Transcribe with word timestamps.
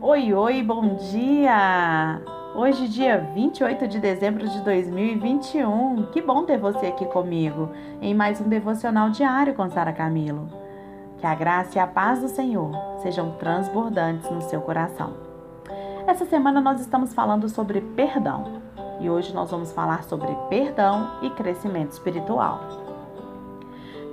Oi, 0.00 0.34
oi, 0.34 0.62
bom 0.62 0.96
dia! 0.96 2.20
Hoje, 2.56 2.88
dia 2.88 3.18
28 3.34 3.86
de 3.86 4.00
dezembro 4.00 4.48
de 4.48 4.60
2021. 4.62 6.06
Que 6.10 6.20
bom 6.20 6.44
ter 6.44 6.58
você 6.58 6.86
aqui 6.86 7.04
comigo 7.06 7.70
em 8.00 8.12
mais 8.12 8.40
um 8.40 8.48
devocional 8.48 9.10
diário 9.10 9.54
com 9.54 9.70
Sara 9.70 9.92
Camilo. 9.92 10.48
Que 11.18 11.26
a 11.26 11.34
graça 11.34 11.78
e 11.78 11.80
a 11.80 11.86
paz 11.86 12.20
do 12.20 12.28
Senhor 12.28 12.72
sejam 13.02 13.32
transbordantes 13.32 14.28
no 14.30 14.40
seu 14.42 14.60
coração. 14.60 15.14
Essa 16.08 16.24
semana 16.24 16.60
nós 16.60 16.80
estamos 16.80 17.14
falando 17.14 17.48
sobre 17.48 17.80
perdão 17.80 18.60
e 19.00 19.08
hoje 19.08 19.32
nós 19.32 19.50
vamos 19.50 19.70
falar 19.70 20.02
sobre 20.04 20.28
perdão 20.48 21.18
e 21.22 21.30
crescimento 21.30 21.92
espiritual. 21.92 22.60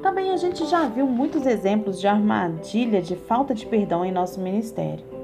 Também 0.04 0.32
a 0.32 0.38
gente 0.38 0.64
já 0.66 0.88
viu 0.88 1.08
muitos 1.08 1.48
exemplos 1.48 2.00
de 2.00 2.08
armadilha 2.08 3.02
de 3.02 3.16
falta 3.16 3.56
de 3.56 3.66
perdão 3.66 4.06
em 4.06 4.12
nosso 4.12 4.40
ministério. 4.40 5.15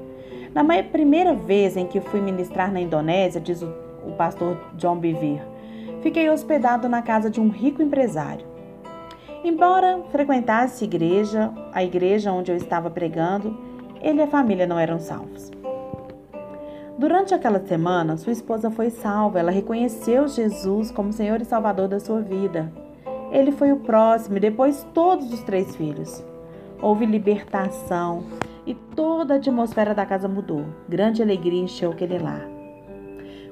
Na 0.54 0.62
primeira 0.82 1.34
vez 1.34 1.76
em 1.76 1.86
que 1.86 2.00
fui 2.00 2.20
ministrar 2.20 2.70
na 2.70 2.80
Indonésia, 2.80 3.40
diz 3.40 3.62
o, 3.62 3.68
o 4.06 4.12
pastor 4.12 4.58
John 4.74 4.98
Bevere, 4.98 5.40
fiquei 6.02 6.28
hospedado 6.28 6.88
na 6.90 7.00
casa 7.00 7.30
de 7.30 7.40
um 7.40 7.48
rico 7.48 7.82
empresário. 7.82 8.46
Embora 9.42 10.00
frequentasse 10.10 10.84
igreja, 10.84 11.50
a 11.72 11.82
igreja 11.82 12.32
onde 12.32 12.52
eu 12.52 12.56
estava 12.56 12.90
pregando, 12.90 13.58
ele 14.00 14.20
e 14.20 14.22
a 14.22 14.26
família 14.26 14.66
não 14.66 14.78
eram 14.78 15.00
salvos. 15.00 15.50
Durante 16.98 17.34
aquela 17.34 17.58
semana, 17.58 18.16
sua 18.18 18.32
esposa 18.32 18.70
foi 18.70 18.90
salva. 18.90 19.40
Ela 19.40 19.50
reconheceu 19.50 20.28
Jesus 20.28 20.90
como 20.90 21.12
Senhor 21.12 21.40
e 21.40 21.44
Salvador 21.44 21.88
da 21.88 21.98
sua 21.98 22.20
vida. 22.20 22.70
Ele 23.32 23.50
foi 23.50 23.72
o 23.72 23.78
próximo 23.78 24.36
e 24.36 24.40
depois 24.40 24.86
todos 24.92 25.32
os 25.32 25.42
três 25.42 25.74
filhos. 25.74 26.22
Houve 26.82 27.06
libertação, 27.06 28.24
e 28.66 28.74
toda 28.74 29.34
a 29.34 29.36
atmosfera 29.38 29.94
da 29.94 30.06
casa 30.06 30.28
mudou. 30.28 30.64
Grande 30.88 31.22
alegria 31.22 31.62
encheu 31.62 31.90
aquele 31.90 32.18
lar. 32.18 32.48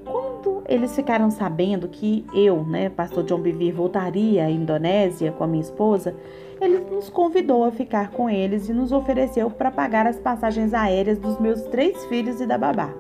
Quando 0.05 0.63
eles 0.69 0.95
ficaram 0.95 1.31
sabendo 1.31 1.89
que 1.89 2.25
eu, 2.35 2.65
né, 2.65 2.89
pastor 2.89 3.25
John 3.25 3.41
Bivir, 3.41 3.75
voltaria 3.75 4.45
à 4.45 4.51
Indonésia 4.51 5.33
com 5.33 5.45
a 5.45 5.47
minha 5.47 5.63
esposa, 5.63 6.15
ele 6.61 6.79
nos 6.79 7.09
convidou 7.09 7.65
a 7.65 7.71
ficar 7.71 8.11
com 8.11 8.29
eles 8.29 8.69
e 8.69 8.73
nos 8.73 8.93
ofereceu 8.93 9.51
para 9.51 9.71
pagar 9.71 10.07
as 10.07 10.19
passagens 10.19 10.75
aéreas 10.75 11.19
dos 11.19 11.39
meus 11.39 11.63
três 11.63 12.05
filhos 12.07 12.41
e 12.41 12.47
da 12.47 12.59
babá. 12.59 12.93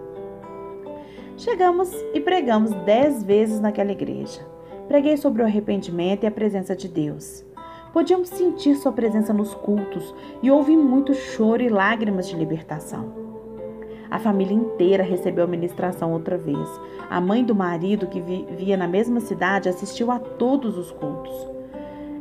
Chegamos 1.36 1.90
e 2.14 2.20
pregamos 2.20 2.70
dez 2.84 3.22
vezes 3.22 3.60
naquela 3.60 3.92
igreja. 3.92 4.40
Preguei 4.88 5.16
sobre 5.16 5.42
o 5.42 5.44
arrependimento 5.44 6.24
e 6.24 6.26
a 6.26 6.30
presença 6.30 6.74
de 6.74 6.88
Deus. 6.88 7.44
Podíamos 7.92 8.28
sentir 8.28 8.76
sua 8.76 8.92
presença 8.92 9.32
nos 9.32 9.52
cultos 9.52 10.14
e 10.40 10.50
houve 10.50 10.76
muito 10.76 11.12
choro 11.12 11.60
e 11.60 11.68
lágrimas 11.68 12.28
de 12.28 12.36
libertação. 12.36 13.12
A 14.08 14.18
família 14.18 14.54
inteira 14.54 15.02
recebeu 15.02 15.44
a 15.44 15.48
ministração 15.48 16.12
outra 16.12 16.38
vez. 16.38 16.68
A 17.08 17.20
mãe 17.20 17.44
do 17.44 17.54
marido, 17.54 18.06
que 18.06 18.20
vivia 18.20 18.76
na 18.76 18.86
mesma 18.86 19.18
cidade, 19.18 19.68
assistiu 19.68 20.10
a 20.12 20.20
todos 20.20 20.78
os 20.78 20.92
cultos. 20.92 21.32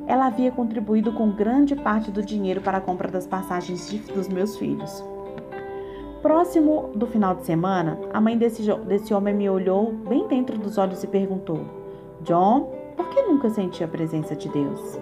Ela 0.07 0.25
havia 0.25 0.51
contribuído 0.51 1.13
com 1.13 1.31
grande 1.31 1.75
parte 1.75 2.09
do 2.09 2.23
dinheiro 2.23 2.61
para 2.61 2.79
a 2.79 2.81
compra 2.81 3.07
das 3.07 3.27
passagens 3.27 3.91
dos 4.13 4.27
meus 4.27 4.57
filhos. 4.57 5.03
Próximo 6.23 6.89
do 6.95 7.05
final 7.05 7.35
de 7.35 7.45
semana, 7.45 7.97
a 8.11 8.19
mãe 8.19 8.35
desse, 8.35 8.63
desse 8.87 9.13
homem 9.13 9.35
me 9.35 9.47
olhou 9.47 9.93
bem 9.93 10.27
dentro 10.27 10.57
dos 10.57 10.79
olhos 10.79 11.03
e 11.03 11.07
perguntou: 11.07 11.59
John, 12.21 12.71
por 12.97 13.07
que 13.09 13.21
nunca 13.21 13.51
senti 13.51 13.83
a 13.83 13.87
presença 13.87 14.35
de 14.35 14.49
Deus? 14.49 14.99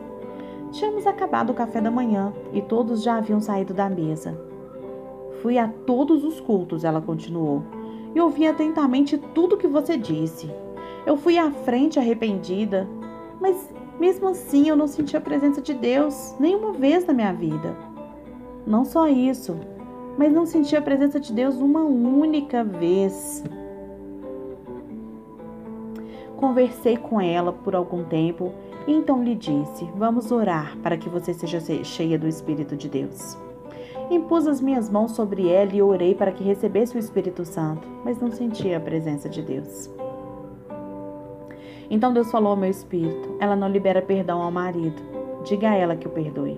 Tínhamos 0.77 1.07
acabado 1.07 1.49
o 1.49 1.55
café 1.55 1.81
da 1.81 1.89
manhã 1.89 2.31
e 2.53 2.61
todos 2.61 3.01
já 3.01 3.17
haviam 3.17 3.41
saído 3.41 3.73
da 3.73 3.89
mesa. 3.89 4.39
Fui 5.41 5.57
a 5.57 5.67
todos 5.67 6.23
os 6.23 6.39
cultos, 6.39 6.83
ela 6.83 7.01
continuou, 7.01 7.63
e 8.13 8.21
ouvi 8.21 8.45
atentamente 8.45 9.17
tudo 9.17 9.57
que 9.57 9.65
você 9.65 9.97
disse. 9.97 10.47
Eu 11.03 11.17
fui 11.17 11.35
à 11.39 11.49
frente 11.49 11.97
arrependida, 11.97 12.87
mas 13.41 13.73
mesmo 13.99 14.27
assim 14.27 14.69
eu 14.69 14.75
não 14.75 14.85
senti 14.85 15.17
a 15.17 15.21
presença 15.21 15.63
de 15.63 15.73
Deus 15.73 16.35
nenhuma 16.39 16.73
vez 16.73 17.07
na 17.07 17.13
minha 17.13 17.33
vida. 17.33 17.75
Não 18.63 18.85
só 18.85 19.07
isso, 19.07 19.57
mas 20.15 20.31
não 20.31 20.45
senti 20.45 20.75
a 20.75 20.81
presença 20.81 21.19
de 21.19 21.33
Deus 21.33 21.55
uma 21.55 21.81
única 21.81 22.63
vez. 22.63 23.43
Conversei 26.35 26.97
com 26.97 27.19
ela 27.19 27.51
por 27.51 27.75
algum 27.75 28.03
tempo 28.03 28.53
então 28.87 29.23
lhe 29.23 29.35
disse: 29.35 29.85
Vamos 29.95 30.31
orar 30.31 30.77
para 30.77 30.97
que 30.97 31.09
você 31.09 31.33
seja 31.33 31.59
cheia 31.83 32.17
do 32.17 32.27
Espírito 32.27 32.75
de 32.75 32.87
Deus. 32.87 33.37
Impus 34.09 34.47
as 34.47 34.61
minhas 34.61 34.89
mãos 34.89 35.11
sobre 35.11 35.49
ela 35.49 35.75
e 35.75 35.81
orei 35.81 36.15
para 36.15 36.31
que 36.31 36.43
recebesse 36.43 36.95
o 36.95 36.99
Espírito 36.99 37.43
Santo, 37.43 37.85
mas 38.05 38.19
não 38.21 38.31
sentia 38.31 38.77
a 38.77 38.79
presença 38.79 39.27
de 39.27 39.41
Deus. 39.41 39.89
Então 41.89 42.13
Deus 42.13 42.31
falou 42.31 42.51
ao 42.51 42.57
meu 42.57 42.69
espírito: 42.69 43.35
Ela 43.39 43.55
não 43.55 43.67
libera 43.67 44.01
perdão 44.01 44.41
ao 44.41 44.51
marido. 44.51 45.01
Diga 45.43 45.71
a 45.71 45.75
ela 45.75 45.95
que 45.95 46.07
o 46.07 46.11
perdoe. 46.11 46.57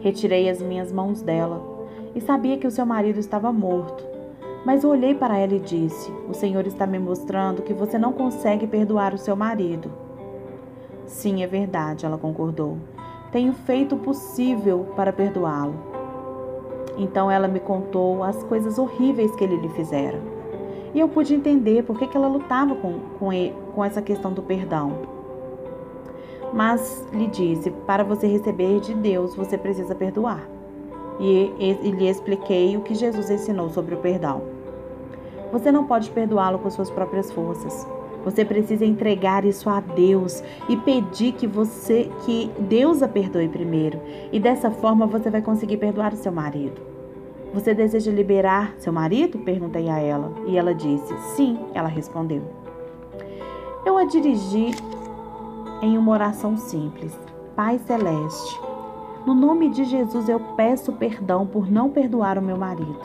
Retirei 0.00 0.48
as 0.48 0.62
minhas 0.62 0.92
mãos 0.92 1.22
dela 1.22 1.60
e 2.14 2.20
sabia 2.20 2.56
que 2.56 2.66
o 2.66 2.70
seu 2.70 2.86
marido 2.86 3.18
estava 3.18 3.52
morto. 3.52 4.04
Mas 4.64 4.84
olhei 4.84 5.14
para 5.14 5.38
ela 5.38 5.54
e 5.54 5.60
disse: 5.60 6.12
O 6.28 6.34
Senhor 6.34 6.66
está 6.66 6.86
me 6.86 6.98
mostrando 6.98 7.62
que 7.62 7.74
você 7.74 7.98
não 7.98 8.12
consegue 8.12 8.66
perdoar 8.66 9.14
o 9.14 9.18
seu 9.18 9.34
marido. 9.34 9.90
Sim, 11.06 11.42
é 11.42 11.46
verdade, 11.46 12.06
ela 12.06 12.18
concordou. 12.18 12.78
Tenho 13.30 13.52
feito 13.52 13.94
o 13.94 13.98
possível 13.98 14.86
para 14.94 15.12
perdoá-lo. 15.12 15.74
Então 16.98 17.30
ela 17.30 17.48
me 17.48 17.60
contou 17.60 18.22
as 18.22 18.42
coisas 18.44 18.78
horríveis 18.78 19.34
que 19.34 19.44
ele 19.44 19.56
lhe 19.56 19.68
fizera. 19.70 20.20
E 20.94 21.00
eu 21.00 21.08
pude 21.08 21.34
entender 21.34 21.82
por 21.84 21.98
que, 21.98 22.14
ela 22.14 22.28
lutava 22.28 22.74
com, 22.74 22.98
com, 23.18 23.32
ele, 23.32 23.54
com 23.74 23.82
essa 23.82 24.02
questão 24.02 24.32
do 24.32 24.42
perdão. 24.42 24.92
Mas 26.52 27.06
lhe 27.12 27.26
disse: 27.26 27.70
para 27.70 28.04
você 28.04 28.26
receber 28.26 28.80
de 28.80 28.92
Deus, 28.92 29.34
você 29.34 29.56
precisa 29.56 29.94
perdoar. 29.94 30.46
E, 31.18 31.52
e, 31.58 31.88
e 31.88 31.90
lhe 31.90 32.08
expliquei 32.08 32.76
o 32.76 32.82
que 32.82 32.94
Jesus 32.94 33.30
ensinou 33.30 33.70
sobre 33.70 33.94
o 33.94 33.98
perdão. 33.98 34.42
Você 35.50 35.72
não 35.72 35.86
pode 35.86 36.10
perdoá-lo 36.10 36.58
com 36.58 36.68
suas 36.68 36.90
próprias 36.90 37.32
forças. 37.32 37.86
Você 38.24 38.44
precisa 38.44 38.84
entregar 38.84 39.44
isso 39.44 39.68
a 39.68 39.80
Deus 39.80 40.42
e 40.68 40.76
pedir 40.76 41.32
que 41.32 41.46
você 41.46 42.10
que 42.24 42.50
Deus 42.58 43.02
a 43.02 43.08
perdoe 43.08 43.48
primeiro. 43.48 44.00
E 44.32 44.38
dessa 44.38 44.70
forma 44.70 45.06
você 45.06 45.30
vai 45.30 45.42
conseguir 45.42 45.76
perdoar 45.76 46.12
o 46.12 46.16
seu 46.16 46.32
marido. 46.32 46.80
Você 47.52 47.74
deseja 47.74 48.10
liberar 48.10 48.74
seu 48.78 48.92
marido? 48.92 49.38
perguntei 49.40 49.88
a 49.88 49.98
ela. 49.98 50.32
E 50.46 50.56
ela 50.56 50.74
disse: 50.74 51.14
Sim, 51.34 51.58
ela 51.74 51.88
respondeu. 51.88 52.42
Eu 53.84 53.98
a 53.98 54.04
dirigi 54.04 54.70
em 55.82 55.98
uma 55.98 56.12
oração 56.12 56.56
simples. 56.56 57.18
Pai 57.54 57.78
celeste, 57.78 58.60
no 59.26 59.34
nome 59.34 59.68
de 59.68 59.84
Jesus 59.84 60.28
eu 60.28 60.40
peço 60.56 60.92
perdão 60.92 61.46
por 61.46 61.70
não 61.70 61.90
perdoar 61.90 62.38
o 62.38 62.42
meu 62.42 62.56
marido. 62.56 63.00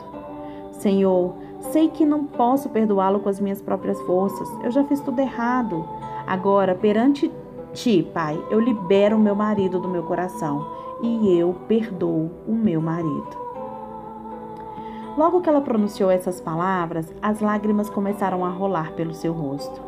Senhor, 0.72 1.34
Sei 1.60 1.88
que 1.88 2.04
não 2.04 2.24
posso 2.24 2.68
perdoá-lo 2.68 3.20
com 3.20 3.28
as 3.28 3.40
minhas 3.40 3.60
próprias 3.60 4.00
forças. 4.02 4.48
Eu 4.62 4.70
já 4.70 4.84
fiz 4.84 5.00
tudo 5.00 5.20
errado. 5.20 5.84
Agora, 6.26 6.74
perante 6.74 7.30
ti, 7.72 8.08
Pai, 8.14 8.40
eu 8.50 8.60
libero 8.60 9.16
o 9.16 9.20
meu 9.20 9.34
marido 9.34 9.78
do 9.78 9.88
meu 9.88 10.02
coração 10.02 10.66
e 11.02 11.36
eu 11.36 11.54
perdoo 11.66 12.30
o 12.46 12.52
meu 12.52 12.80
marido. 12.80 13.48
Logo 15.16 15.40
que 15.40 15.48
ela 15.48 15.60
pronunciou 15.60 16.10
essas 16.10 16.40
palavras, 16.40 17.12
as 17.20 17.40
lágrimas 17.40 17.90
começaram 17.90 18.44
a 18.44 18.50
rolar 18.50 18.92
pelo 18.92 19.12
seu 19.12 19.32
rosto. 19.32 19.80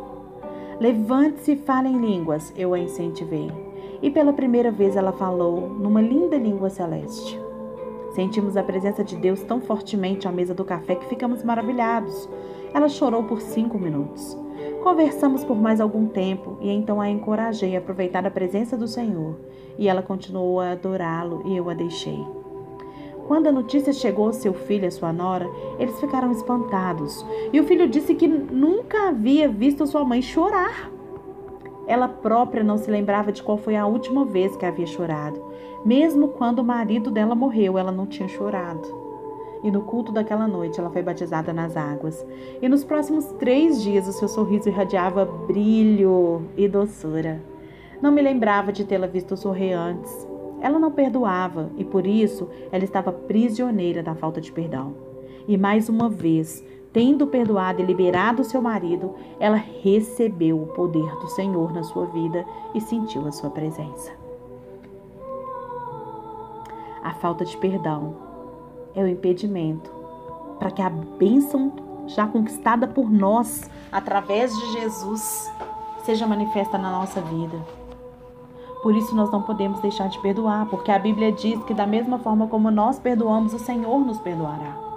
Levante-se 0.79 1.53
e 1.53 1.55
fale 1.55 1.87
em 1.87 1.97
línguas, 1.97 2.53
eu 2.57 2.73
a 2.73 2.79
incentivei. 2.79 3.49
E 4.01 4.11
pela 4.11 4.33
primeira 4.33 4.71
vez 4.71 4.95
ela 4.95 5.13
falou 5.13 5.69
numa 5.69 6.01
linda 6.01 6.35
língua 6.35 6.69
celeste. 6.69 7.40
Sentimos 8.13 8.57
a 8.57 8.63
presença 8.63 9.03
de 9.03 9.15
Deus 9.15 9.41
tão 9.43 9.61
fortemente 9.61 10.27
à 10.27 10.31
mesa 10.31 10.53
do 10.53 10.65
café 10.65 10.95
que 10.95 11.07
ficamos 11.07 11.43
maravilhados. 11.43 12.29
Ela 12.73 12.89
chorou 12.89 13.23
por 13.23 13.41
cinco 13.41 13.79
minutos. 13.79 14.37
Conversamos 14.83 15.43
por 15.43 15.55
mais 15.55 15.79
algum 15.79 16.07
tempo 16.07 16.57
e 16.59 16.69
então 16.69 16.99
a 16.99 17.09
encorajei 17.09 17.75
a 17.75 17.79
aproveitar 17.79 18.25
a 18.25 18.31
presença 18.31 18.77
do 18.77 18.87
Senhor. 18.87 19.37
E 19.77 19.87
ela 19.87 20.01
continuou 20.01 20.59
a 20.59 20.71
adorá-lo 20.71 21.43
e 21.45 21.55
eu 21.55 21.69
a 21.69 21.73
deixei. 21.73 22.25
Quando 23.27 23.47
a 23.47 23.51
notícia 23.51 23.93
chegou 23.93 24.25
ao 24.25 24.33
seu 24.33 24.53
filho 24.53 24.83
e 24.83 24.87
à 24.87 24.91
sua 24.91 25.13
nora, 25.13 25.49
eles 25.79 25.97
ficaram 25.99 26.31
espantados. 26.31 27.25
E 27.53 27.59
o 27.59 27.63
filho 27.63 27.87
disse 27.87 28.13
que 28.13 28.27
nunca 28.27 29.07
havia 29.07 29.47
visto 29.47 29.87
sua 29.87 30.03
mãe 30.03 30.21
chorar. 30.21 30.91
Ela 31.91 32.07
própria 32.07 32.63
não 32.63 32.77
se 32.77 32.89
lembrava 32.89 33.33
de 33.33 33.43
qual 33.43 33.57
foi 33.57 33.75
a 33.75 33.85
última 33.85 34.23
vez 34.23 34.55
que 34.55 34.65
havia 34.65 34.87
chorado. 34.87 35.43
Mesmo 35.83 36.29
quando 36.29 36.59
o 36.59 36.63
marido 36.63 37.11
dela 37.11 37.35
morreu, 37.35 37.77
ela 37.77 37.91
não 37.91 38.05
tinha 38.05 38.29
chorado. 38.29 38.87
E 39.61 39.69
no 39.69 39.81
culto 39.81 40.09
daquela 40.09 40.47
noite, 40.47 40.79
ela 40.79 40.89
foi 40.89 41.03
batizada 41.03 41.51
nas 41.51 41.75
águas. 41.75 42.25
E 42.61 42.69
nos 42.69 42.85
próximos 42.85 43.25
três 43.33 43.83
dias, 43.83 44.07
o 44.07 44.13
seu 44.13 44.29
sorriso 44.29 44.69
irradiava 44.69 45.25
brilho 45.25 46.43
e 46.55 46.65
doçura. 46.65 47.43
Não 48.01 48.09
me 48.09 48.21
lembrava 48.21 48.71
de 48.71 48.85
tê-la 48.85 49.05
visto 49.05 49.35
sorrir 49.35 49.73
antes. 49.73 50.25
Ela 50.61 50.79
não 50.79 50.93
perdoava 50.93 51.71
e 51.75 51.83
por 51.83 52.07
isso 52.07 52.47
ela 52.71 52.85
estava 52.85 53.11
prisioneira 53.11 54.01
da 54.01 54.15
falta 54.15 54.39
de 54.39 54.49
perdão. 54.49 54.95
E 55.45 55.57
mais 55.57 55.89
uma 55.89 56.07
vez, 56.07 56.63
tendo 56.93 57.27
perdoado 57.27 57.81
e 57.81 57.85
liberado 57.85 58.43
seu 58.43 58.61
marido, 58.61 59.15
ela 59.39 59.55
recebeu 59.55 60.61
o 60.61 60.67
poder 60.67 61.15
do 61.17 61.27
Senhor 61.27 61.71
na 61.73 61.83
sua 61.83 62.05
vida 62.07 62.45
e 62.73 62.81
sentiu 62.81 63.27
a 63.27 63.31
sua 63.31 63.49
presença. 63.49 64.11
A 67.03 67.13
falta 67.13 67.45
de 67.45 67.57
perdão 67.57 68.15
é 68.93 69.03
o 69.03 69.07
impedimento 69.07 69.91
para 70.59 70.69
que 70.69 70.81
a 70.81 70.89
bênção 70.89 71.73
já 72.07 72.27
conquistada 72.27 72.87
por 72.87 73.09
nós 73.09 73.69
através 73.91 74.55
de 74.55 74.73
Jesus 74.73 75.51
seja 76.03 76.27
manifesta 76.27 76.77
na 76.77 76.91
nossa 76.91 77.21
vida. 77.21 77.57
Por 78.83 78.95
isso 78.95 79.15
nós 79.15 79.31
não 79.31 79.43
podemos 79.43 79.79
deixar 79.79 80.09
de 80.09 80.19
perdoar, 80.19 80.65
porque 80.67 80.91
a 80.91 80.97
Bíblia 80.99 81.31
diz 81.31 81.63
que 81.63 81.73
da 81.73 81.85
mesma 81.85 82.17
forma 82.19 82.47
como 82.47 82.71
nós 82.71 82.99
perdoamos, 82.99 83.53
o 83.53 83.59
Senhor 83.59 83.99
nos 83.99 84.19
perdoará. 84.19 84.90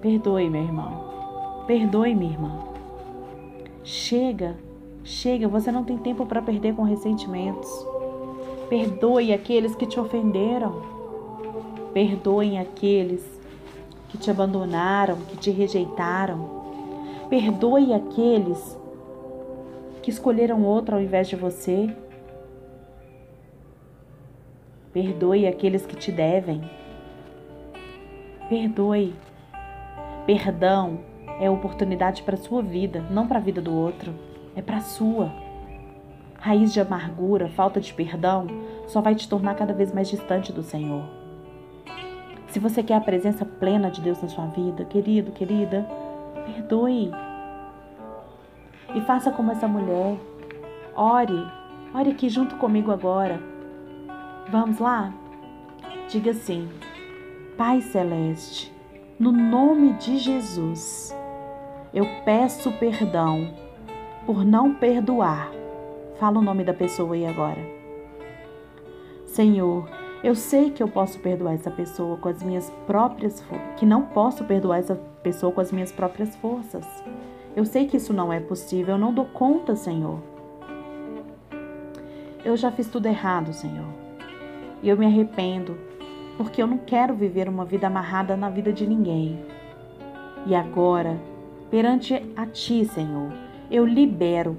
Perdoe, 0.00 0.48
meu 0.48 0.62
irmão. 0.62 1.64
Perdoe, 1.66 2.14
minha 2.14 2.32
irmã. 2.32 2.58
Chega, 3.82 4.56
chega, 5.02 5.48
você 5.48 5.72
não 5.72 5.82
tem 5.82 5.98
tempo 5.98 6.24
para 6.24 6.40
perder 6.40 6.74
com 6.74 6.82
ressentimentos. 6.82 7.68
Perdoe 8.68 9.32
aqueles 9.32 9.74
que 9.74 9.86
te 9.86 9.98
ofenderam. 9.98 10.82
Perdoem 11.92 12.58
aqueles 12.58 13.24
que 14.08 14.16
te 14.16 14.30
abandonaram, 14.30 15.16
que 15.28 15.36
te 15.36 15.50
rejeitaram. 15.50 16.48
Perdoe 17.28 17.92
aqueles 17.92 18.78
que 20.02 20.10
escolheram 20.10 20.62
outro 20.64 20.94
ao 20.94 21.02
invés 21.02 21.28
de 21.28 21.36
você. 21.36 21.94
Perdoe 24.92 25.46
aqueles 25.46 25.84
que 25.84 25.96
te 25.96 26.12
devem. 26.12 26.62
Perdoe 28.48 29.12
Perdão 30.28 30.98
é 31.40 31.48
oportunidade 31.48 32.22
para 32.22 32.34
a 32.34 32.38
sua 32.38 32.60
vida, 32.60 33.02
não 33.10 33.26
para 33.26 33.38
a 33.38 33.40
vida 33.40 33.62
do 33.62 33.74
outro, 33.74 34.14
é 34.54 34.60
para 34.60 34.76
a 34.76 34.82
sua. 34.82 35.32
Raiz 36.38 36.70
de 36.70 36.78
amargura, 36.82 37.48
falta 37.48 37.80
de 37.80 37.94
perdão, 37.94 38.46
só 38.86 39.00
vai 39.00 39.14
te 39.14 39.26
tornar 39.26 39.54
cada 39.54 39.72
vez 39.72 39.90
mais 39.90 40.06
distante 40.06 40.52
do 40.52 40.62
Senhor. 40.62 41.02
Se 42.48 42.58
você 42.58 42.82
quer 42.82 42.96
a 42.96 43.00
presença 43.00 43.46
plena 43.46 43.90
de 43.90 44.02
Deus 44.02 44.20
na 44.20 44.28
sua 44.28 44.44
vida, 44.48 44.84
querido, 44.84 45.32
querida, 45.32 45.88
perdoe. 46.44 47.10
E 48.94 49.00
faça 49.00 49.30
como 49.30 49.50
essa 49.50 49.66
mulher. 49.66 50.18
Ore, 50.94 51.42
ore 51.94 52.10
aqui 52.10 52.28
junto 52.28 52.56
comigo 52.56 52.92
agora. 52.92 53.40
Vamos 54.50 54.78
lá? 54.78 55.10
Diga 56.10 56.32
assim: 56.32 56.68
Pai 57.56 57.80
Celeste, 57.80 58.76
no 59.18 59.32
nome 59.32 59.94
de 59.94 60.16
Jesus, 60.16 61.14
eu 61.92 62.06
peço 62.24 62.70
perdão 62.72 63.52
por 64.24 64.44
não 64.44 64.74
perdoar. 64.74 65.50
Fala 66.20 66.38
o 66.38 66.42
nome 66.42 66.62
da 66.62 66.72
pessoa 66.72 67.14
aí 67.14 67.26
agora. 67.26 67.58
Senhor, 69.26 69.88
eu 70.22 70.36
sei 70.36 70.70
que 70.70 70.82
eu 70.82 70.88
posso 70.88 71.18
perdoar 71.18 71.54
essa 71.54 71.70
pessoa 71.70 72.16
com 72.16 72.28
as 72.28 72.42
minhas 72.42 72.70
próprias 72.86 73.42
que 73.76 73.84
não 73.84 74.02
posso 74.02 74.44
perdoar 74.44 74.78
essa 74.78 74.94
pessoa 75.22 75.52
com 75.52 75.60
as 75.60 75.72
minhas 75.72 75.90
próprias 75.90 76.36
forças. 76.36 76.86
Eu 77.56 77.64
sei 77.64 77.88
que 77.88 77.96
isso 77.96 78.12
não 78.12 78.32
é 78.32 78.38
possível, 78.38 78.94
eu 78.94 79.00
não 79.00 79.12
dou 79.12 79.24
conta, 79.24 79.74
Senhor. 79.74 80.20
Eu 82.44 82.56
já 82.56 82.70
fiz 82.70 82.88
tudo 82.88 83.06
errado, 83.06 83.52
Senhor. 83.52 83.86
E 84.80 84.88
eu 84.88 84.96
me 84.96 85.06
arrependo 85.06 85.87
porque 86.38 86.62
eu 86.62 86.68
não 86.68 86.78
quero 86.78 87.14
viver 87.14 87.48
uma 87.48 87.64
vida 87.64 87.88
amarrada 87.88 88.36
na 88.36 88.48
vida 88.48 88.72
de 88.72 88.86
ninguém. 88.86 89.44
E 90.46 90.54
agora, 90.54 91.20
perante 91.68 92.14
a 92.36 92.46
Ti, 92.46 92.84
Senhor, 92.84 93.32
eu 93.68 93.84
libero 93.84 94.56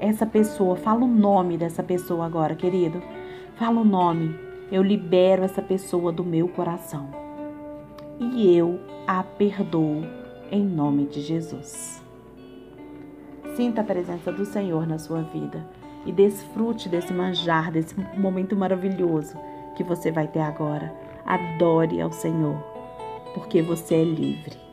essa 0.00 0.26
pessoa. 0.26 0.74
Fala 0.74 1.04
o 1.04 1.08
nome 1.08 1.56
dessa 1.56 1.80
pessoa 1.80 2.26
agora, 2.26 2.56
querido. 2.56 3.00
Fala 3.54 3.80
o 3.80 3.84
nome. 3.84 4.36
Eu 4.70 4.82
libero 4.82 5.44
essa 5.44 5.62
pessoa 5.62 6.10
do 6.10 6.24
meu 6.24 6.48
coração. 6.48 7.08
E 8.18 8.56
eu 8.56 8.80
a 9.06 9.22
perdoo 9.22 10.02
em 10.50 10.64
nome 10.64 11.06
de 11.06 11.20
Jesus. 11.20 12.02
Sinta 13.54 13.80
a 13.80 13.84
presença 13.84 14.32
do 14.32 14.44
Senhor 14.44 14.88
na 14.88 14.98
sua 14.98 15.22
vida 15.22 15.64
e 16.04 16.10
desfrute 16.10 16.88
desse 16.88 17.12
manjar, 17.12 17.70
desse 17.70 17.94
momento 18.18 18.56
maravilhoso 18.56 19.36
que 19.76 19.84
você 19.84 20.10
vai 20.10 20.26
ter 20.26 20.40
agora. 20.40 20.92
Adore 21.24 22.00
ao 22.00 22.10
Senhor, 22.10 22.56
porque 23.34 23.62
você 23.62 23.96
é 23.96 24.04
livre. 24.04 24.65